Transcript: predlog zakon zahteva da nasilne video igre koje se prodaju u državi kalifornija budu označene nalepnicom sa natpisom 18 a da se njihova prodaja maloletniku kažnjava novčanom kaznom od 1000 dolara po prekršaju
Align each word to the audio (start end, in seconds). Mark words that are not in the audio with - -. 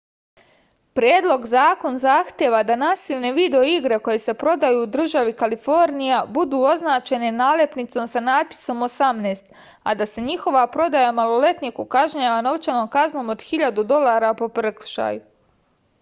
predlog 0.99 1.43
zakon 1.49 1.97
zahteva 2.03 2.61
da 2.69 2.75
nasilne 2.83 3.29
video 3.35 3.59
igre 3.71 3.99
koje 4.07 4.21
se 4.23 4.33
prodaju 4.43 4.79
u 4.83 4.87
državi 4.95 5.33
kalifornija 5.41 6.23
budu 6.37 6.61
označene 6.69 7.31
nalepnicom 7.43 8.07
sa 8.15 8.23
natpisom 8.29 8.81
18 8.91 9.53
a 9.91 9.95
da 10.01 10.07
se 10.15 10.25
njihova 10.31 10.67
prodaja 10.77 11.11
maloletniku 11.19 11.87
kažnjava 11.97 12.41
novčanom 12.49 12.89
kaznom 12.97 13.29
od 13.35 13.45
1000 13.51 13.85
dolara 13.95 14.33
po 14.43 14.49
prekršaju 14.61 15.23